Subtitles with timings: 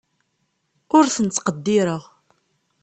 [0.97, 2.03] Ur ten-ttqeddireɣ.